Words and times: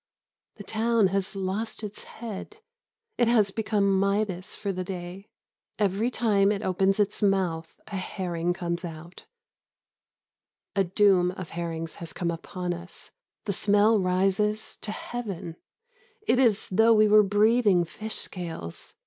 The 0.55 0.63
town 0.63 1.09
has 1.09 1.35
lost 1.35 1.83
its 1.83 2.05
head. 2.05 2.57
It 3.19 3.27
has 3.27 3.51
become 3.51 3.99
Midas 3.99 4.55
for 4.55 4.71
the 4.71 4.83
day. 4.83 5.29
Every 5.77 6.09
time 6.09 6.51
it 6.51 6.63
opens 6.63 6.99
its 6.99 7.21
mouth 7.21 7.79
a 7.85 7.97
herring 7.97 8.51
comes 8.51 8.83
out. 8.83 9.25
A 10.75 10.83
doom 10.83 11.29
of 11.33 11.51
herrings 11.51 11.97
has 12.01 12.13
come 12.13 12.31
upon 12.31 12.73
us. 12.73 13.11
The 13.45 13.53
smell 13.53 13.99
rises 13.99 14.75
to 14.77 14.91
heaven. 14.91 15.57
It 16.27 16.39
is 16.39 16.63
as 16.63 16.69
though 16.69 16.95
we 16.95 17.07
were 17.07 17.21
breathing 17.21 17.83
fish 17.85 18.15
scales. 18.17 18.95